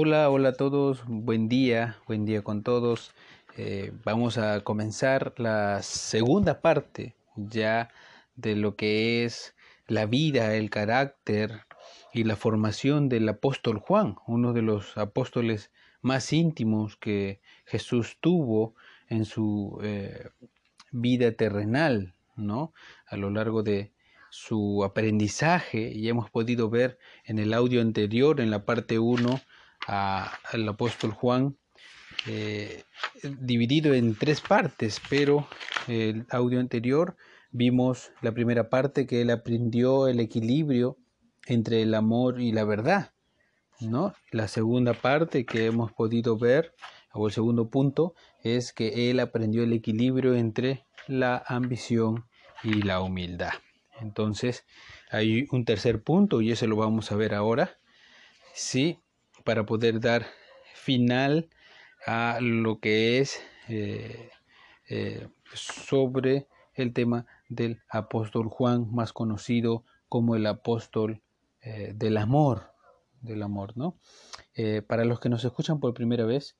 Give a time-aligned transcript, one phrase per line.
[0.00, 3.16] Hola, hola a todos, buen día, buen día con todos.
[3.56, 7.90] Eh, vamos a comenzar la segunda parte ya
[8.36, 9.56] de lo que es
[9.88, 11.62] la vida, el carácter
[12.14, 18.76] y la formación del apóstol Juan, uno de los apóstoles más íntimos que Jesús tuvo
[19.08, 20.28] en su eh,
[20.92, 22.72] vida terrenal, ¿no?
[23.08, 23.90] A lo largo de
[24.30, 29.40] su aprendizaje y hemos podido ver en el audio anterior, en la parte 1,
[29.86, 31.56] al apóstol Juan,
[32.26, 32.84] eh,
[33.40, 35.46] dividido en tres partes, pero
[35.86, 37.16] el audio anterior
[37.50, 40.98] vimos la primera parte que él aprendió el equilibrio
[41.46, 43.12] entre el amor y la verdad,
[43.80, 44.14] ¿no?
[44.30, 46.74] La segunda parte que hemos podido ver,
[47.12, 52.26] o el segundo punto, es que él aprendió el equilibrio entre la ambición
[52.62, 53.52] y la humildad.
[54.00, 54.64] Entonces,
[55.10, 57.78] hay un tercer punto y eso lo vamos a ver ahora.
[58.54, 59.00] Sí,
[59.48, 60.26] para poder dar
[60.74, 61.48] final
[62.04, 64.28] a lo que es eh,
[64.90, 71.22] eh, sobre el tema del apóstol Juan, más conocido como el apóstol
[71.62, 72.74] eh, del amor,
[73.22, 73.96] del amor, ¿no?
[74.86, 76.58] para los que nos escuchan por primera vez,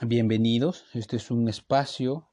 [0.00, 0.84] bienvenidos.
[0.94, 2.28] Este es un espacio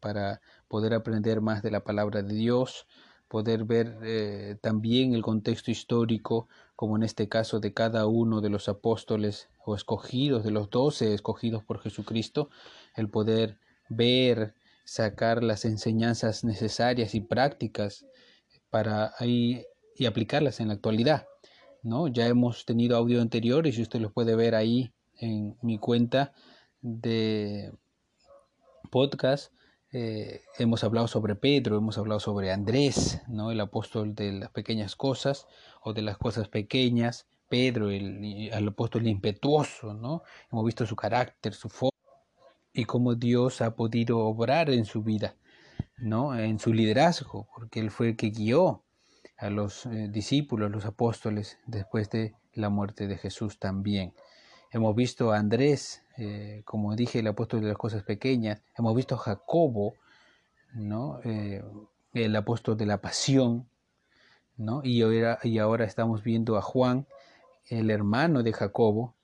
[0.00, 2.88] para poder aprender más de la palabra de Dios,
[3.32, 8.50] poder ver eh, también el contexto histórico, como en este caso de cada uno de
[8.50, 12.50] los apóstoles o escogidos, de los doce escogidos por Jesucristo,
[12.94, 13.56] el poder
[13.88, 14.52] ver,
[14.84, 18.04] sacar las enseñanzas necesarias y prácticas
[18.68, 19.64] para ahí
[19.96, 21.26] y aplicarlas en la actualidad.
[21.82, 22.08] ¿no?
[22.08, 26.34] Ya hemos tenido audio anteriores y usted los puede ver ahí en mi cuenta
[26.82, 27.72] de
[28.90, 29.54] podcast
[29.94, 33.50] eh, hemos hablado sobre Pedro, hemos hablado sobre Andrés, ¿no?
[33.50, 35.46] el apóstol de las pequeñas cosas
[35.82, 40.22] o de las cosas pequeñas, Pedro, el, apóstol impetuoso, ¿no?
[40.50, 41.92] hemos visto su carácter, su forma
[42.72, 45.36] y cómo Dios ha podido obrar en su vida,
[45.98, 46.38] ¿no?
[46.38, 48.84] en su liderazgo, porque Él fue el que guió
[49.36, 54.14] a los eh, discípulos, a los apóstoles, después de la muerte de Jesús también.
[54.70, 58.62] Hemos visto a Andrés, eh, como dije, el apóstol de las cosas pequeñas.
[58.76, 59.94] Hemos visto a Jacobo,
[60.74, 61.20] ¿no?
[61.24, 61.62] Eh,
[62.14, 63.66] el apóstol de la pasión.
[64.56, 64.82] ¿no?
[64.84, 67.06] Y, ahora, y ahora estamos viendo a Juan,
[67.68, 69.14] el hermano de Jacobo,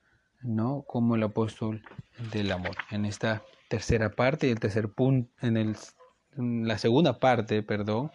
[0.43, 0.85] ¿no?
[0.87, 1.83] como el apóstol
[2.33, 2.77] del amor.
[2.91, 5.77] En esta tercera parte, el tercer punto, en, el,
[6.37, 8.11] la segunda parte, perdón,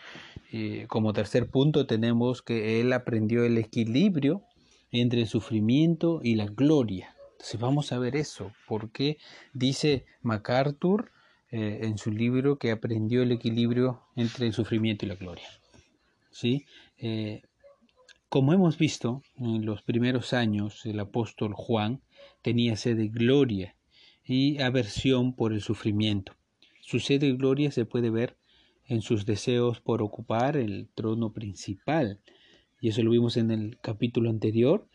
[0.88, 4.44] como tercer punto tenemos que él aprendió el equilibrio
[4.92, 7.16] entre el sufrimiento y la gloria.
[7.44, 9.18] Entonces vamos a ver eso, porque
[9.52, 11.12] dice MacArthur
[11.52, 15.50] eh, en su libro que aprendió el equilibrio entre el sufrimiento y la gloria.
[16.32, 16.66] ¿Sí?
[16.98, 17.42] Eh,
[18.30, 22.00] como hemos visto en los primeros años, el apóstol Juan
[22.42, 23.76] tenía sed de gloria
[24.24, 26.38] y aversión por el sufrimiento.
[26.80, 28.38] Su sed de gloria se puede ver
[28.86, 32.22] en sus deseos por ocupar el trono principal.
[32.80, 34.88] Y eso lo vimos en el capítulo anterior,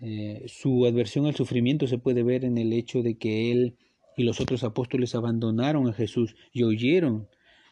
[0.00, 3.76] eh, su adversión al sufrimiento se puede ver en el hecho de que él
[4.16, 7.28] y los otros apóstoles abandonaron a Jesús y huyeron,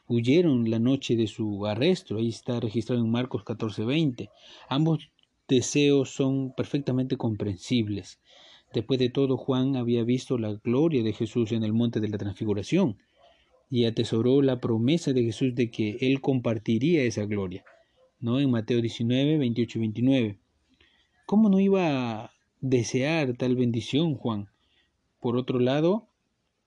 [0.07, 2.17] huyeron la noche de su arresto.
[2.17, 4.31] Ahí está registrado en Marcos 14:20.
[4.69, 5.11] Ambos
[5.49, 8.21] deseos son perfectamente comprensibles.
[8.73, 12.19] Después de todo, Juan había visto la gloria de Jesús en el monte de la
[12.19, 12.97] transfiguración
[13.69, 17.65] y atesoró la promesa de Jesús de que él compartiría esa gloria.
[18.21, 18.41] ¿no?
[18.41, 20.39] En Mateo 19, 28 y 29.
[21.27, 24.49] ¿Cómo no iba a desear tal bendición, Juan?
[25.21, 26.09] Por otro lado,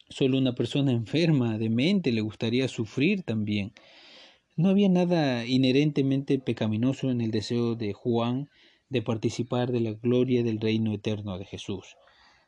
[0.10, 3.74] solo una persona enferma de mente le gustaría sufrir también.
[4.56, 8.50] No había nada inherentemente pecaminoso en el deseo de Juan
[8.90, 11.98] de participar de la gloria del reino eterno de Jesús.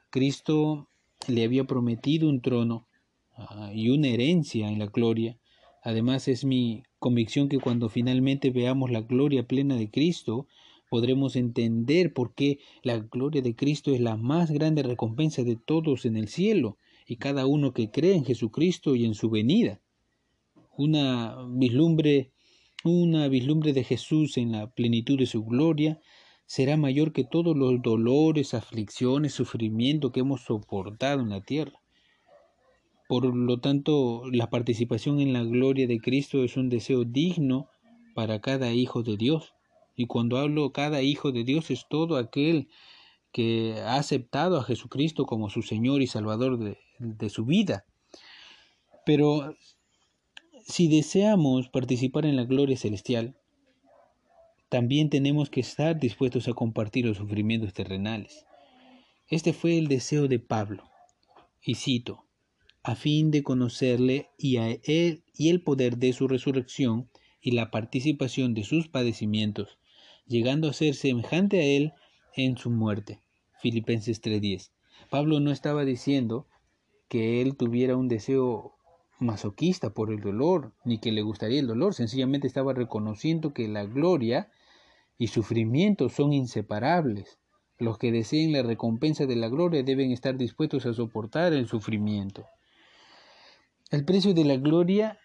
[0.10, 0.88] Cristo
[1.28, 2.88] le había prometido un trono
[3.36, 5.38] ah, y una herencia en la gloria.
[5.84, 10.48] Además es mi convicción que cuando finalmente veamos la gloria plena de Cristo,
[10.90, 16.06] podremos entender por qué la gloria de Cristo es la más grande recompensa de todos
[16.06, 19.80] en el cielo y cada uno que cree en Jesucristo y en su venida.
[20.78, 22.32] Una vislumbre,
[22.84, 26.00] una vislumbre de Jesús en la plenitud de su gloria
[26.46, 31.80] será mayor que todos los dolores, aflicciones, sufrimiento que hemos soportado en la tierra.
[33.08, 37.68] Por lo tanto, la participación en la gloria de Cristo es un deseo digno
[38.16, 39.54] para cada hijo de Dios.
[39.98, 42.70] Y cuando hablo cada hijo de Dios es todo aquel
[43.34, 47.84] que ha aceptado a Jesucristo como su Señor y Salvador de, su vida.
[49.08, 49.56] Pero
[50.66, 53.36] si deseamos participar en la gloria celestial,
[54.70, 58.46] también tenemos que estar dispuestos a compartir los sufrimientos terrenales.
[59.30, 60.84] Este fue el deseo de Pablo.
[61.60, 62.24] Y cito,
[62.84, 67.10] a fin de conocerle y a él y el poder de su resurrección
[67.42, 69.80] y la participación de sus padecimientos,
[70.28, 71.94] llegando a ser semejante a él
[72.36, 73.22] en su muerte.
[73.62, 74.72] Filipenses 3:10.
[75.10, 76.48] Pablo no estaba diciendo
[77.08, 78.76] que él tuviera un deseo
[79.20, 83.86] masoquista por el dolor, ni que le gustaría el dolor, sencillamente estaba reconociendo que la
[83.86, 84.52] gloria
[85.18, 87.40] y sufrimiento son inseparables.
[87.80, 92.46] Los que deseen la recompensa de la gloria deben estar dispuestos a soportar el sufrimiento.
[93.90, 95.20] El precio de la gloria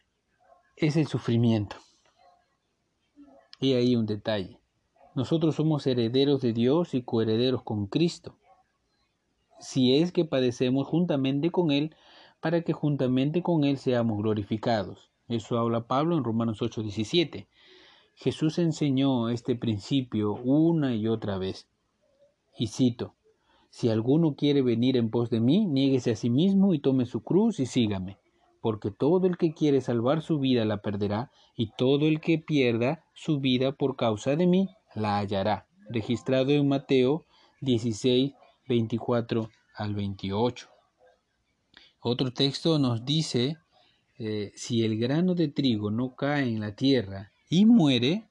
[0.76, 1.76] es el sufrimiento.
[3.58, 4.61] Y ahí un detalle.
[5.14, 8.34] Nosotros somos herederos de Dios y coherederos con Cristo.
[9.60, 11.94] Si es que padecemos juntamente con Él,
[12.40, 15.10] para que juntamente con Él seamos glorificados.
[15.28, 17.46] Eso habla Pablo en Romanos 8:17.
[18.14, 21.68] Jesús enseñó este principio una y otra vez.
[22.56, 23.14] Y cito,
[23.68, 27.22] Si alguno quiere venir en pos de mí, niéguese a sí mismo y tome su
[27.22, 28.18] cruz y sígame,
[28.62, 33.04] porque todo el que quiere salvar su vida la perderá, y todo el que pierda
[33.14, 35.66] su vida por causa de mí la hallará.
[35.88, 37.24] Registrado en Mateo
[37.60, 38.32] 16,
[38.68, 40.68] 24 al 28.
[42.00, 43.58] Otro texto nos dice,
[44.18, 48.24] eh, si el grano de trigo no cae en la tierra y muere,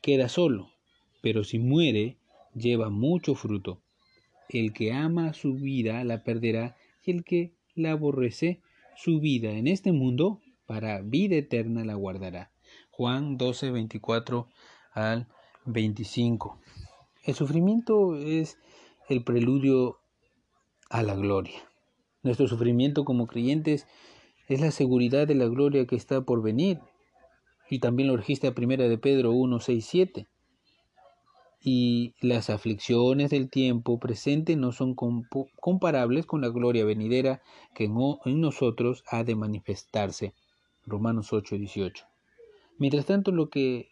[0.00, 0.70] queda solo,
[1.20, 2.16] pero si muere,
[2.54, 3.82] lleva mucho fruto.
[4.48, 8.60] El que ama su vida la perderá, y el que la aborrece
[8.96, 12.50] su vida en este mundo, para vida eterna la guardará.
[12.98, 14.48] Juan 12, 24
[14.92, 15.28] al
[15.66, 16.58] 25.
[17.22, 18.58] El sufrimiento es
[19.08, 20.00] el preludio
[20.90, 21.60] a la gloria.
[22.24, 23.86] Nuestro sufrimiento como creyentes
[24.48, 26.80] es la seguridad de la gloria que está por venir
[27.70, 30.26] y también lo registra primera de Pedro 1, 6, 7.
[31.60, 34.96] Y las aflicciones del tiempo presente no son
[35.60, 37.42] comparables con la gloria venidera
[37.76, 40.34] que en, nosotros ha de manifestarse.
[40.84, 42.04] Romanos 8, 18.
[42.78, 43.90] Mientras tanto, lo que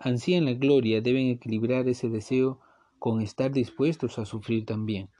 [0.00, 2.60] ansían la gloria deben equilibrar ese deseo
[2.98, 5.10] con estar dispuestos a sufrir también.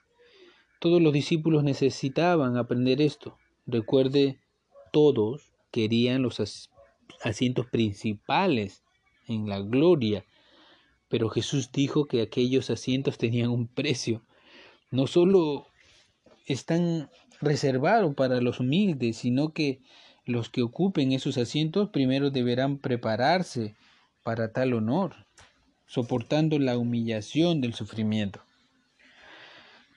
[0.81, 3.39] Todos los discípulos necesitaban aprender esto.
[3.67, 4.41] Recuerde,
[4.93, 6.41] todos querían los
[7.23, 8.83] asientos principales
[9.27, 10.25] en la gloria.
[11.09, 14.23] Pero Jesús dijo que aquellos asientos tenían un precio.
[14.91, 15.67] No solo
[16.47, 17.11] están
[17.41, 19.81] reservados para los humildes, sino que
[20.27, 23.75] los que ocupen esos asientos primero deberán prepararse
[24.23, 25.15] para tal honor,
[25.87, 28.41] soportando la humillación del sufrimiento.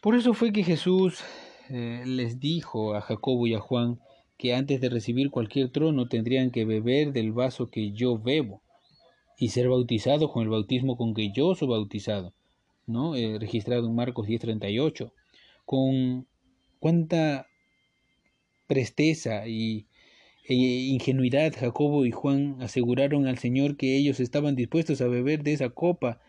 [0.01, 1.21] Por eso fue que Jesús
[1.69, 3.99] eh, les dijo a Jacobo y a Juan
[4.37, 8.61] que antes de recibir cualquier trono tendrían que beber del vaso que yo bebo
[9.37, 12.33] y ser bautizados con el bautismo con que yo soy bautizado,
[12.85, 13.15] ¿no?
[13.15, 15.11] Eh, registrado en Marcos 10:38,
[15.65, 16.27] con
[16.79, 17.47] cuánta
[18.67, 19.86] presteza y
[20.47, 25.53] e ingenuidad Jacobo y Juan aseguraron al Señor que ellos estaban dispuestos a beber de
[25.53, 26.21] esa copa,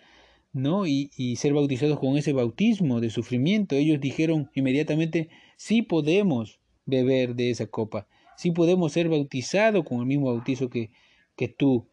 [0.53, 0.87] ¿no?
[0.87, 3.77] Y, y ser bautizados con ese bautismo de sufrimiento.
[3.77, 8.09] Ellos dijeron inmediatamente, sí podemos, beber de esa copa.
[8.37, 10.91] Si podemos ser bautizados con el mismo bautizo que,
[11.37, 11.87] que tú.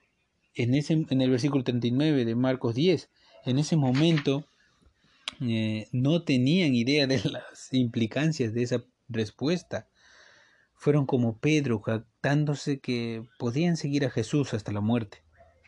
[0.57, 3.09] En, ese, en el versículo 39 de Marcos 10,
[3.45, 4.47] en ese momento
[5.41, 9.89] eh, no tenían idea de las implicancias de esa respuesta.
[10.75, 15.23] Fueron como Pedro jactándose que podían seguir a Jesús hasta la muerte.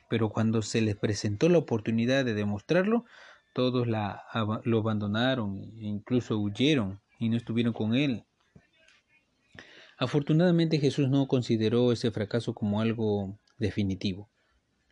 [0.10, 3.06] Pero cuando se les presentó la oportunidad de demostrarlo,
[3.54, 4.24] todos la,
[4.64, 8.28] lo abandonaron e incluso huyeron y no estuvieron con él
[10.00, 14.30] Afortunadamente Jesús no consideró ese fracaso como algo definitivo.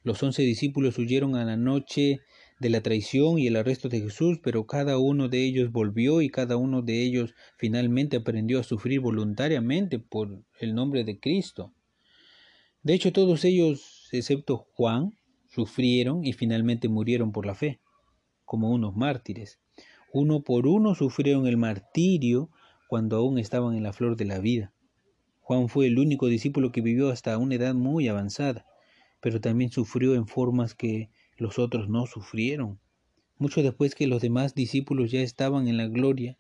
[0.04, 2.22] Los once discípulos huyeron a la noche
[2.60, 6.30] de la traición y el arresto de Jesús, pero cada uno de ellos volvió y
[6.30, 11.74] cada uno de ellos finalmente aprendió a sufrir voluntariamente por el nombre de Cristo.
[12.82, 15.18] De hecho, todos ellos, excepto Juan,
[15.50, 17.80] sufrieron y finalmente murieron por la fe,
[18.46, 19.60] como unos mártires.
[20.14, 22.50] Uno por uno sufrieron el martirio
[22.88, 24.74] cuando aún estaban en la flor de la vida.
[25.42, 28.66] Juan fue el único discípulo que vivió hasta una edad muy avanzada,
[29.20, 32.80] pero también sufrió en formas que los otros no sufrieron.
[33.38, 36.38] Mucho después que los demás discípulos ya estaban en la gloria,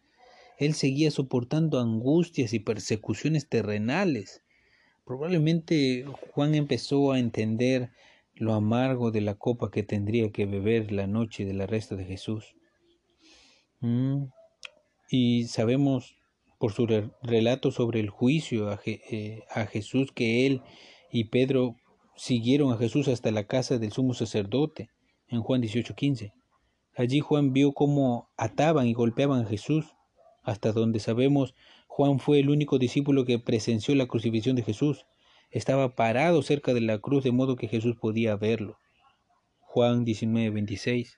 [0.58, 4.44] él seguía soportando angustias y persecuciones terrenales.
[5.06, 7.92] Probablemente Juan empezó a entender
[8.36, 12.56] lo amargo de la copa que tendría que beber la noche del arresto de Jesús.
[13.82, 14.26] Mm,
[15.10, 16.16] y sabemos
[16.58, 16.88] por su
[17.22, 20.62] relato sobre el juicio eh, a, Jesús que él
[21.12, 21.76] y Pedro
[22.16, 24.90] siguieron a Jesús hasta la casa del sumo sacerdote
[25.28, 26.34] en Juan 18:15.
[26.96, 29.86] Allí Juan vio cómo ataban y golpeaban a Jesús.
[30.44, 31.56] Hasta donde sabemos,
[31.88, 35.06] Juan fue el único discípulo que presenció la crucifixión de Jesús.
[35.52, 38.78] Estaba parado cerca de la cruz de modo que Jesús podía verlo.
[39.60, 41.18] Juan 19:26.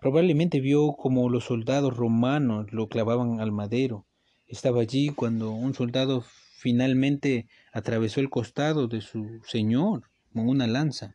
[0.00, 4.06] Probablemente vio como los soldados romanos lo clavaban al madero.
[4.46, 6.24] Estaba allí cuando un soldado
[6.58, 11.14] finalmente atravesó el costado de su Señor con una lanza.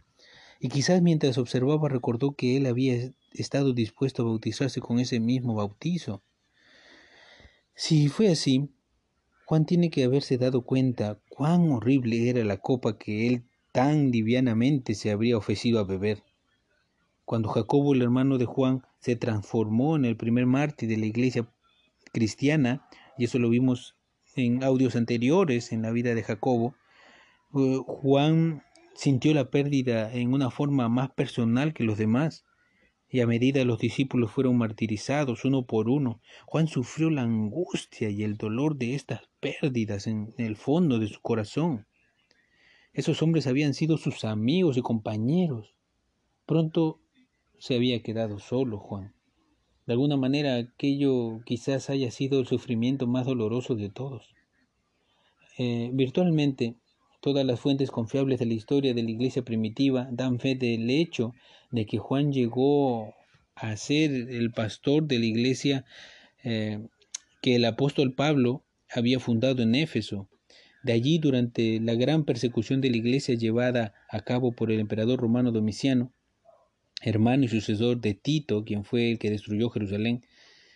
[0.59, 5.53] Y quizás mientras observaba recordó que él había estado dispuesto a bautizarse con ese mismo
[5.55, 6.23] bautizo.
[7.75, 8.69] Si fue así,
[9.45, 14.95] Juan tiene que haberse dado cuenta cuán horrible era la copa que él tan livianamente
[14.95, 16.23] se habría ofrecido a beber.
[17.25, 21.49] Cuando Jacobo, el hermano de Juan, se transformó en el primer mártir de la iglesia
[22.13, 23.95] cristiana, y eso lo vimos
[24.35, 26.75] en audios anteriores en la vida de Jacobo,
[27.55, 28.63] eh, Juan
[28.95, 32.45] sintió la pérdida en una forma más personal que los demás.
[33.09, 38.23] Y a medida los discípulos fueron martirizados uno por uno, Juan sufrió la angustia y
[38.23, 41.85] el dolor de estas pérdidas en el fondo de su corazón.
[42.91, 45.75] Esos hombres habían sido sus amigos y compañeros.
[46.45, 47.01] Pronto
[47.59, 49.13] se había quedado solo Juan.
[49.85, 54.33] De alguna manera aquello quizás haya sido el sufrimiento más doloroso de todos.
[55.57, 56.75] Eh, virtualmente
[57.21, 61.33] todas las fuentes confiables de la historia de la iglesia primitiva dan fe del hecho
[61.71, 63.13] de que Juan llegó
[63.55, 65.85] a ser el pastor de la iglesia
[66.43, 66.79] eh,
[67.41, 70.27] que el apóstol Pablo había fundado en Éfeso.
[70.83, 75.19] De allí, durante la gran persecución de la iglesia llevada a cabo por el emperador
[75.19, 76.11] romano Domiciano,
[77.03, 80.21] hermano y sucesor de Tito, quien fue el que destruyó Jerusalén,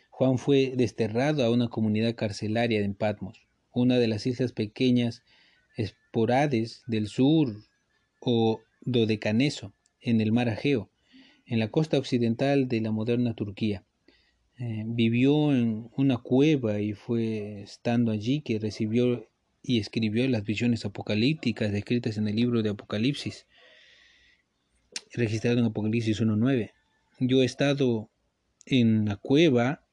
[0.10, 5.24] Juan fue desterrado a una comunidad carcelaria en Patmos, una de las islas pequeñas
[5.78, 7.56] esporades del sur
[8.20, 10.90] o Dodecaneso, en el mar Ageo,
[11.46, 13.86] en la costa occidental de la moderna Turquía.
[14.60, 19.30] Eh, vivió en una cueva y fue estando allí que recibió
[19.62, 23.46] y escribió las visiones apocalípticas descritas en el libro de Apocalipsis,
[25.14, 26.72] registrado en Apocalipsis 1.9.
[27.20, 28.10] Yo he estado
[28.66, 29.84] en la cueva.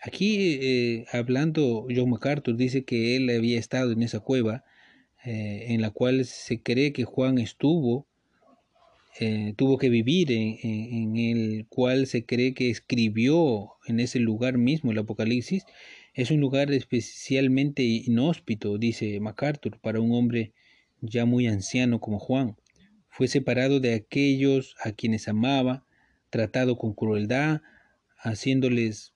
[0.00, 4.64] Aquí, eh, hablando, John MacArthur dice que él había estado en esa cueva,
[5.24, 8.06] eh, en la cual se cree que Juan estuvo
[9.20, 14.90] eh, tuvo que vivir, en, el cual se cree que escribió en ese lugar mismo
[14.90, 15.64] el Apocalipsis,
[16.14, 20.52] es un lugar especialmente inhóspito, dice MacArthur, para un hombre
[21.02, 22.56] ya muy anciano como Juan.
[23.14, 25.84] Fue separado de aquellos a quienes amaba,
[26.30, 27.60] tratado con crueldad,
[28.16, 29.12] haciéndoles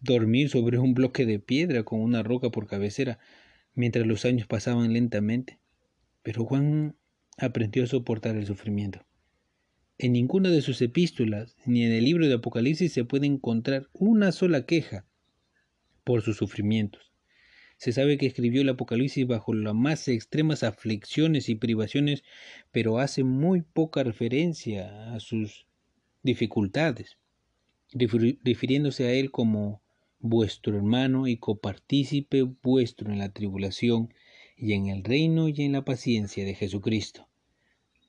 [0.00, 3.18] dormir sobre un bloque de piedra con una roca por cabecera,
[3.72, 5.58] mientras los años pasaban lentamente.
[6.22, 6.94] Pero Juan
[7.38, 9.06] aprendió a soportar el sufrimiento.
[9.96, 14.30] En ninguna de sus epístolas ni en el libro de Apocalipsis se puede encontrar una
[14.30, 15.06] sola queja
[16.04, 17.15] por sus sufrimientos.
[17.76, 22.24] Se sabe que escribió el Apocalipsis bajo las más extremas aflicciones y privaciones,
[22.72, 25.66] pero hace muy poca referencia a sus
[26.22, 27.18] dificultades,
[27.92, 29.82] refiriéndose a él como
[30.18, 34.12] vuestro hermano y copartícipe vuestro en la tribulación
[34.56, 37.28] y en el reino y en la paciencia de Jesucristo.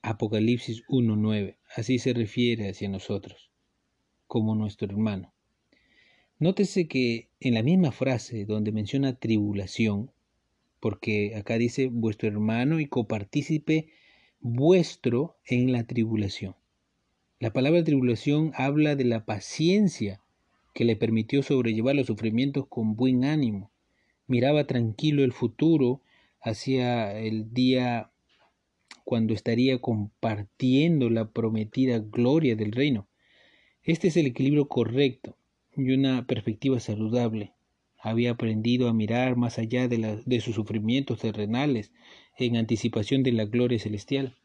[0.00, 1.56] Apocalipsis 1.9.
[1.76, 3.50] Así se refiere hacia nosotros,
[4.26, 5.34] como nuestro hermano.
[6.40, 10.12] Nótese que en la misma frase donde menciona tribulación,
[10.78, 13.88] porque acá dice vuestro hermano y copartícipe
[14.38, 16.54] vuestro en la tribulación.
[17.40, 20.22] La palabra tribulación habla de la paciencia
[20.74, 23.72] que le permitió sobrellevar los sufrimientos con buen ánimo.
[24.28, 26.02] Miraba tranquilo el futuro
[26.40, 28.12] hacia el día
[29.02, 33.08] cuando estaría compartiendo la prometida gloria del reino.
[33.82, 35.37] Este es el equilibrio correcto
[35.78, 37.54] y una perspectiva saludable.
[38.00, 41.92] Había aprendido a mirar más allá de, de sus sufrimientos terrenales
[42.36, 44.36] en anticipación de la gloria celestial.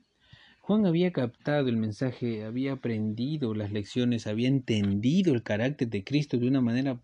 [0.62, 6.38] Juan había captado el mensaje, había aprendido las lecciones, había entendido el carácter de Cristo
[6.38, 7.02] de una manera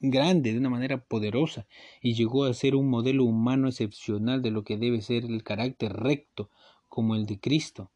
[0.00, 1.66] grande, de una manera poderosa,
[2.02, 5.92] y llegó a ser un modelo humano excepcional de lo que debe ser el carácter
[5.92, 6.50] recto
[6.88, 7.92] como el de Cristo.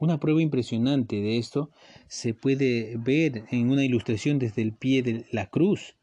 [0.00, 1.70] Una prueba impresionante de esto
[2.06, 5.96] se puede ver en una ilustración desde el pie de la cruz.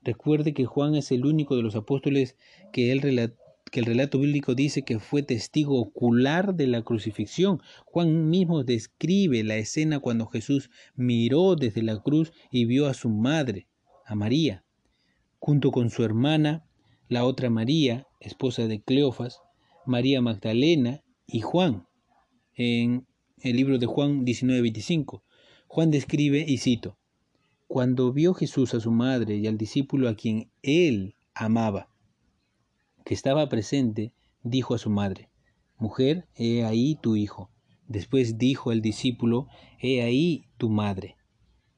[0.00, 2.38] Recuerde que Juan es el único de los apóstoles
[2.72, 7.60] que, el relato bíblico dice que fue testigo ocular de la crucifixión.
[7.84, 13.10] Juan mismo describe la escena cuando Jesús miró desde la cruz y vio a su
[13.10, 13.68] madre,
[14.06, 14.64] a María,
[15.38, 16.64] junto con su hermana,
[17.08, 19.42] la otra María, esposa de Cleofas,
[19.84, 21.86] María Magdalena y Juan,
[22.54, 23.06] en
[23.42, 25.22] el libro de Juan 19:25.
[25.66, 26.96] Juan describe, y cito,
[27.66, 31.88] cuando vio Jesús a su madre y al discípulo a quien él amaba,
[33.04, 35.30] que estaba presente, dijo a su madre,
[35.78, 37.50] Mujer, he ahí tu hijo.
[37.88, 39.48] Después dijo al discípulo,
[39.80, 41.16] He ahí tu madre.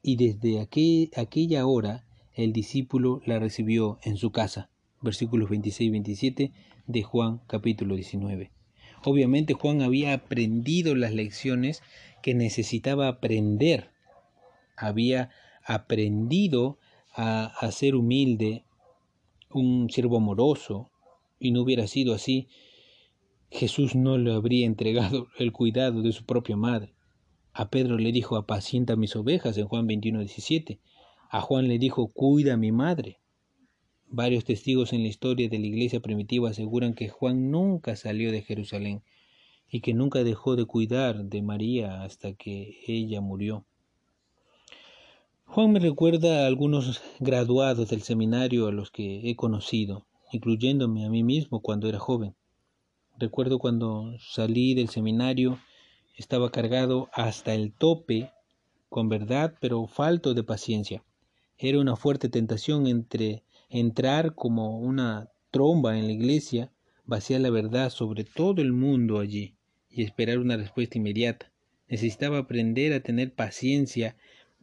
[0.03, 2.05] Y desde aquella hora
[2.35, 4.69] el discípulo la recibió en su casa.
[5.01, 6.51] Versículos 26 y 27
[6.85, 8.54] de Juan capítulo 19.
[9.05, 11.83] Obviamente Juan había aprendido las lecciones
[12.23, 13.91] que necesitaba aprender.
[14.75, 15.29] Había
[15.63, 16.79] aprendido
[17.15, 18.63] a, ser humilde,
[19.51, 20.89] un siervo amoroso,
[21.39, 22.47] y no hubiera sido así,
[23.51, 26.95] Jesús no le habría entregado el cuidado de su propia madre.
[27.53, 30.79] A Pedro le dijo, apacienta mis ovejas en Juan 21, 17.
[31.29, 33.19] A Juan le dijo, cuida a mi madre.
[34.07, 38.43] Varios testigos en la historia de la iglesia primitiva aseguran que Juan nunca salió de
[38.43, 39.03] Jerusalén
[39.69, 43.65] y que nunca dejó de cuidar de María hasta que ella murió.
[45.45, 51.09] Juan me recuerda a algunos graduados del seminario a los que he conocido, incluyéndome a
[51.09, 52.35] mí mismo cuando era joven.
[53.17, 55.59] Recuerdo cuando salí del seminario,
[56.17, 58.31] estaba cargado hasta el tope
[58.89, 61.03] con verdad, pero falto de paciencia.
[61.57, 66.71] Era una fuerte tentación entre entrar como una tromba en la iglesia,
[67.05, 69.55] vaciar la verdad sobre todo el mundo allí
[69.89, 71.51] y esperar una respuesta inmediata.
[71.87, 74.17] Necesitaba aprender a tener paciencia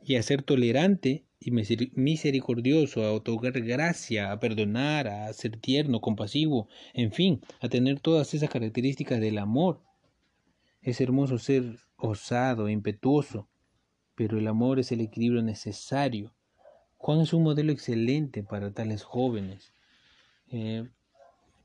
[0.05, 6.69] y a ser tolerante y misericordioso, a otorgar gracia, a perdonar, a ser tierno, compasivo,
[6.95, 9.83] en fin, a tener todas esas características del amor.
[10.83, 13.49] Es hermoso ser osado, impetuoso,
[14.15, 16.33] pero el amor es el equilibrio necesario.
[17.03, 19.75] Juan es un modelo excelente para tales jóvenes.
[20.51, 20.89] Eh,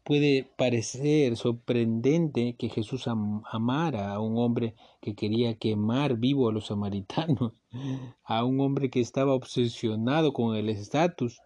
[0.07, 6.67] Puede parecer sorprendente que Jesús amara a un hombre que quería quemar vivo a los
[6.67, 7.51] samaritanos,
[8.23, 11.41] a un hombre que estaba obsesionado con el estatus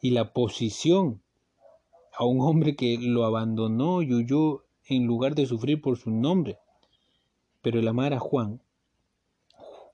[0.00, 1.20] y la posición,
[2.16, 6.56] a un hombre que lo abandonó y huyó en lugar de sufrir por su nombre.
[7.60, 8.62] Pero el amar a Juan,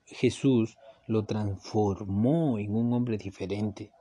[0.04, 3.92] Jesús lo transformó en un hombre diferente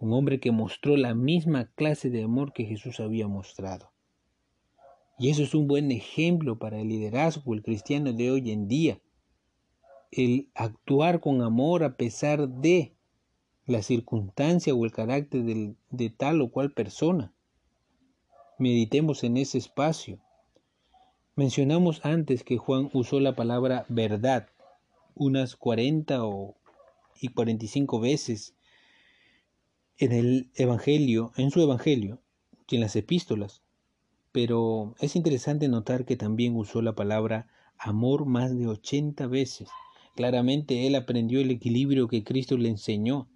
[0.00, 3.92] un hombre que mostró la misma clase de amor que Jesús había mostrado.
[5.18, 8.98] Y eso es un buen ejemplo para el liderazgo, el cristiano de hoy en día.
[10.10, 12.94] El actuar con amor a pesar de
[13.66, 17.34] la circunstancia o el carácter de, tal o cual persona.
[18.58, 20.18] Meditemos en ese espacio.
[21.36, 24.48] Mencionamos antes que Juan usó la palabra verdad
[25.14, 26.56] unas 40 o,
[27.20, 28.54] y 45 veces
[29.98, 32.20] en el Evangelio, en su Evangelio
[32.68, 33.62] y en las epístolas.
[34.32, 39.68] Pero es interesante notar que también usó la palabra amor más de 80 veces.
[40.14, 43.28] Claramente él aprendió el equilibrio que Cristo le enseñó.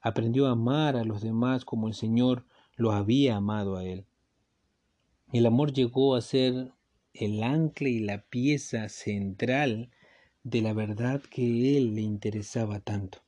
[0.00, 4.04] Aprendió a amar a los demás como el Señor lo había amado a él.
[5.32, 6.72] El amor llegó a ser
[7.14, 9.90] el ancla y la pieza central
[10.46, 13.24] de la verdad que él le interesaba tanto.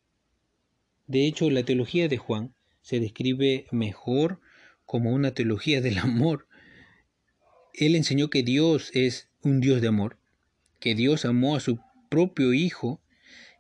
[1.09, 4.41] De hecho, la teología de Juan se describe mejor
[4.87, 6.47] como una teología del amor.
[7.75, 10.17] Él enseñó que Dios es un Dios de amor,
[10.79, 13.03] que Dios amó a su propio Hijo,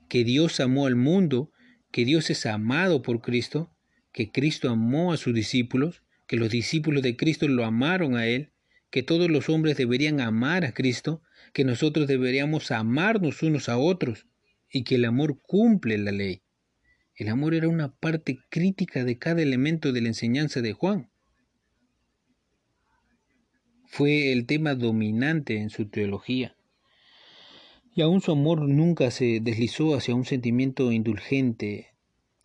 [0.09, 1.51] que Dios amó al mundo,
[1.91, 3.75] que Dios es amado por Cristo,
[4.13, 8.53] que Cristo amó a sus discípulos, que los discípulos de Cristo lo amaron a Él,
[8.91, 14.27] que todos los hombres deberían amar a Cristo, que nosotros deberíamos amarnos unos a otros
[14.71, 16.43] y que el amor cumple la ley.
[17.15, 21.11] El amor era una parte crítica de cada elemento de la enseñanza de Juan.
[23.87, 26.55] Fue el tema dominante en su teología.
[27.95, 31.89] Y aún su amor nunca se deslizó hacia un sentimiento indulgente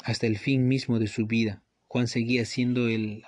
[0.04, 1.64] hasta el fin mismo de su vida.
[1.88, 3.24] Juan seguía siendo el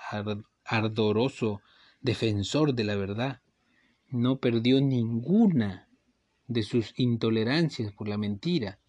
[0.63, 1.61] ardoroso
[2.01, 3.41] defensor de la verdad.
[4.15, 5.87] No perdió ninguna
[6.47, 8.79] de sus intolerancias por la mentira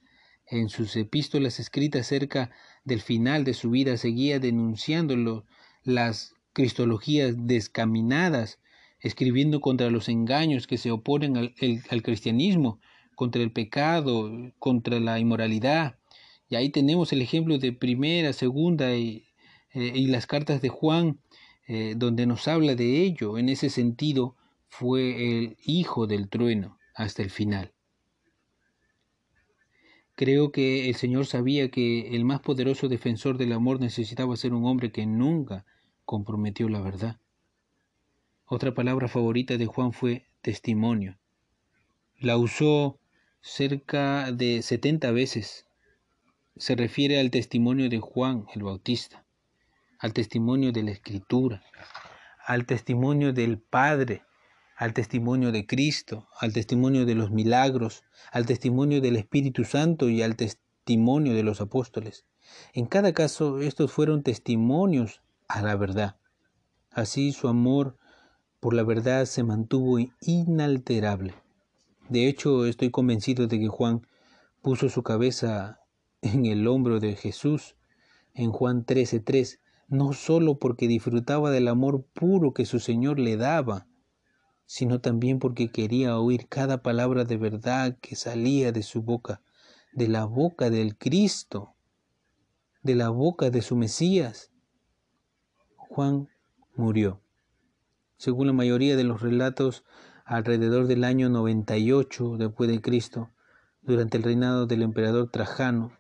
[0.48, 2.50] en sus epístolas escritas cerca
[2.84, 5.44] del final de su vida seguía denunciando
[5.82, 8.60] las cristologías descaminadas,
[9.00, 12.80] escribiendo contra los engaños que se oponen al, cristianismo,
[13.14, 15.98] contra el pecado, contra la inmoralidad.
[16.48, 19.24] Y ahí tenemos el ejemplo de primera, segunda y,
[19.74, 21.18] eh, las cartas de Juan,
[21.66, 23.36] eh, donde nos habla de ello.
[23.36, 24.36] En ese sentido,
[24.78, 27.72] fue el hijo del trueno hasta el final.
[30.14, 34.66] Creo que el Señor sabía que el más poderoso defensor del amor necesitaba ser un
[34.66, 35.64] hombre que nunca
[36.04, 37.18] comprometió la verdad.
[38.44, 41.18] Otra palabra favorita de Juan fue testimonio.
[42.18, 42.98] La usó
[43.40, 45.66] cerca de 70 veces
[46.56, 49.24] se refiere al testimonio de Juan el Bautista,
[49.98, 51.62] al testimonio de la Escritura,
[52.46, 54.22] al testimonio del Padre,
[54.76, 60.22] al testimonio de Cristo, al testimonio de los milagros, al testimonio del Espíritu Santo y
[60.22, 62.26] al testimonio de los apóstoles.
[62.74, 66.16] En cada caso, estos fueron testimonios a la verdad.
[66.90, 67.96] Así su amor
[68.60, 71.34] por la verdad se mantuvo inalterable.
[72.08, 74.06] De hecho, estoy convencido de que Juan
[74.62, 75.80] puso su cabeza
[76.20, 77.76] en el hombro de Jesús
[78.34, 83.86] en Juan 13:3, no solo porque disfrutaba del amor puro que su Señor le daba,
[84.66, 89.42] sino también porque quería oír cada palabra de verdad que salía de su boca,
[89.92, 91.74] de la boca del Cristo,
[92.83, 94.50] de la boca de su Mesías.
[95.76, 96.29] Juan
[96.74, 97.22] murió.
[98.18, 99.85] Según la mayoría de los relatos,
[100.24, 103.31] alrededor del año 98 después de Cristo,
[103.83, 105.92] durante el reinado del emperador Trajano.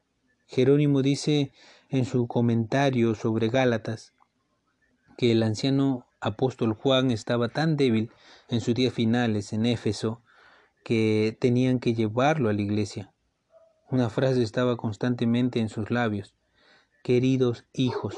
[0.46, 1.52] Jerónimo dice
[1.88, 4.12] en su comentario sobre Gálatas
[5.16, 8.10] que el anciano apóstol Juan estaba tan débil
[8.48, 10.22] en sus días finales en Éfeso
[10.84, 13.12] que tenían que llevarlo a la iglesia.
[13.90, 16.34] Una frase estaba constantemente en sus labios.
[17.02, 18.16] Queridos hijos,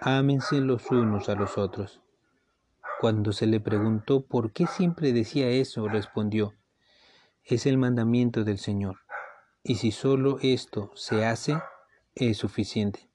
[0.00, 2.00] ámense los unos a los otros.
[3.00, 6.52] Cuando se le preguntó por qué siempre decía eso, respondió,
[7.44, 8.98] es el mandamiento del Señor,
[9.62, 11.58] y si solo esto se hace,
[12.14, 13.08] es suficiente.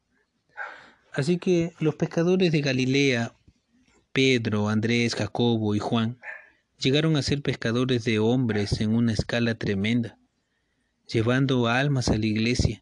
[1.13, 3.35] Así que los pescadores de Galilea,
[4.15, 6.17] Pedro, Andrés, Jacobo y Juan,
[6.79, 10.17] llegaron a ser pescadores de hombres en una escala tremenda,
[11.05, 12.81] llevando almas a la iglesia,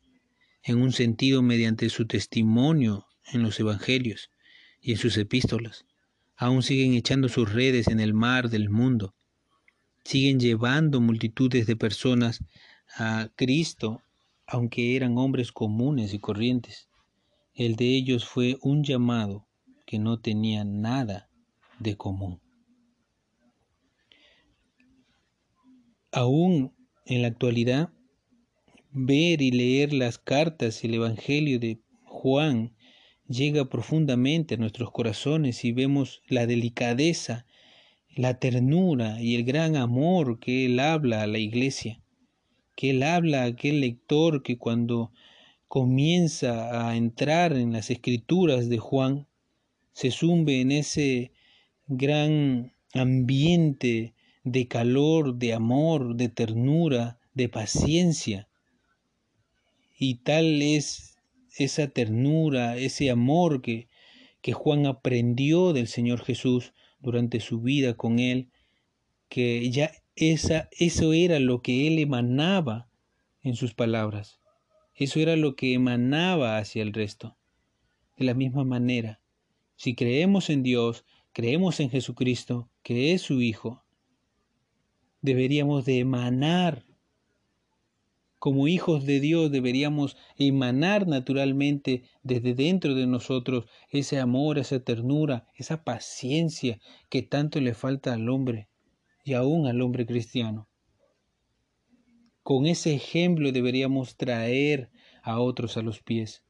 [0.61, 4.29] en un sentido mediante su testimonio en los evangelios
[4.79, 5.85] y en sus epístolas
[6.35, 9.15] aún siguen echando sus redes en el mar del mundo,
[10.03, 12.43] siguen llevando multitudes de personas
[12.95, 14.03] a Cristo,
[14.45, 16.89] aunque eran hombres comunes y corrientes.
[17.55, 19.47] El de ellos fue un llamado
[19.93, 21.29] que no tenía nada
[21.77, 22.41] de común.
[26.11, 26.73] Aún
[27.05, 27.91] en la actualidad,
[28.89, 32.73] ver y leer las cartas y el Evangelio de Juan
[33.27, 37.45] llega profundamente a nuestros corazones y vemos la delicadeza,
[38.15, 42.01] la ternura y el gran amor que Él habla a la iglesia,
[42.75, 45.11] que Él habla a aquel lector que cuando
[45.67, 49.27] comienza a entrar en las escrituras de Juan,
[49.93, 51.31] se zumbe en ese
[51.87, 58.47] gran ambiente de calor, de amor, de ternura, de paciencia.
[59.97, 61.17] Y tal es
[61.57, 63.87] esa ternura, ese amor que,
[64.41, 68.49] que Juan aprendió del Señor Jesús durante su vida con Él,
[69.29, 72.87] que ya esa, eso era lo que Él emanaba
[73.41, 74.39] en sus palabras,
[74.95, 77.35] eso era lo que emanaba hacia el resto.
[78.17, 79.19] De la misma manera,
[79.75, 83.83] si creemos en Dios, creemos en Jesucristo, que es su Hijo,
[85.21, 86.85] deberíamos de emanar
[88.43, 95.47] como hijos de Dios deberíamos emanar naturalmente desde dentro de nosotros ese amor, esa ternura,
[95.55, 98.67] esa paciencia que tanto le falta al hombre
[99.23, 100.67] y aún al hombre cristiano.
[102.41, 106.43] Con ese ejemplo deberíamos traer a otros a los pies.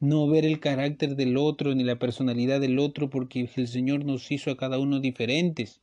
[0.00, 4.30] No ver el carácter del otro ni la personalidad del otro porque el Señor nos
[4.30, 5.80] hizo a cada uno diferentes,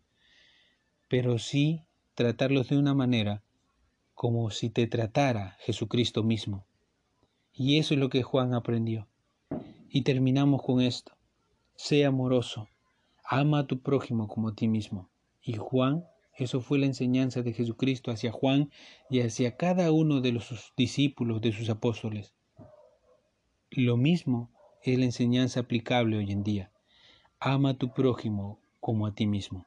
[1.10, 1.82] pero sí
[2.14, 3.44] tratarlos de una manera
[4.14, 6.66] como si te tratara Jesucristo mismo.
[7.54, 9.08] Y eso es lo que Juan aprendió.
[9.90, 11.12] Y terminamos con esto.
[11.76, 12.70] Sé amoroso,
[13.26, 15.10] ama a tu prójimo como a ti mismo.
[15.42, 16.06] Y Juan,
[16.38, 18.72] eso fue la enseñanza de Jesucristo hacia Juan
[19.10, 22.34] y hacia cada uno de los discípulos, de sus apóstoles.
[23.76, 24.50] Lo mismo
[24.84, 26.72] es la enseñanza aplicable hoy en día.
[27.42, 29.66] Ama a tu prójimo como a ti mismo.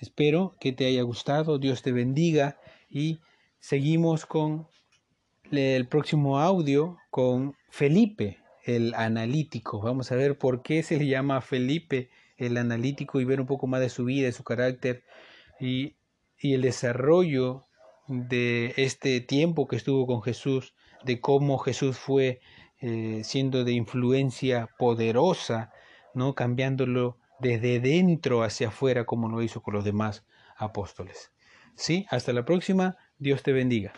[0.00, 3.18] Espero que te haya gustado, Dios te bendiga y
[3.58, 4.68] seguimos con
[5.50, 9.80] el próximo audio con Felipe, el analítico.
[9.80, 13.66] Vamos a ver por qué se le llama Felipe el analítico y ver un poco
[13.66, 15.02] más de su vida, de su carácter
[15.58, 15.96] y,
[16.40, 17.64] el desarrollo
[18.06, 22.40] de este tiempo que estuvo con Jesús, de cómo Jesús fue
[22.80, 25.72] eh, siendo de influencia poderosa,
[26.14, 26.34] ¿no?
[26.34, 30.24] cambiándolo desde dentro hacia afuera como lo hizo con los demás
[30.56, 31.32] apóstoles.
[31.76, 32.96] Sí, hasta la próxima.
[33.18, 33.92] Dios te bendiga.